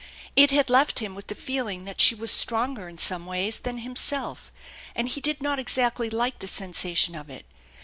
It 0.35 0.49
had 0.49 0.71
left 0.71 0.97
him 0.97 1.13
with 1.13 1.27
the 1.27 1.35
feeling 1.35 1.85
that 1.85 2.01
she 2.01 2.15
was 2.15 2.31
stronger 2.31 2.89
in 2.89 2.97
some 2.97 3.27
ways 3.27 3.59
than 3.59 3.77
himself, 3.77 4.51
and 4.95 5.07
he 5.07 5.21
did 5.21 5.43
not 5.43 5.59
exactly 5.59 6.09
like 6.09 6.39
the 6.39 6.47
sensation 6.47 7.13
of 7.15 7.29
it. 7.29 7.45